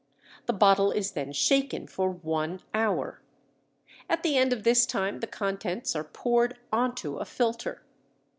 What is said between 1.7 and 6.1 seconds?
for one hour. At the end of this time the contents are